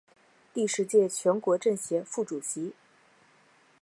[0.51, 2.73] 第十届全国政协副主席。